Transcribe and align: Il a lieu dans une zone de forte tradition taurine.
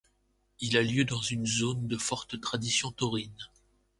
Il 0.61 0.77
a 0.77 0.81
lieu 0.81 1.05
dans 1.05 1.21
une 1.21 1.45
zone 1.45 1.85
de 1.87 1.95
forte 1.95 2.41
tradition 2.41 2.89
taurine. 2.91 3.37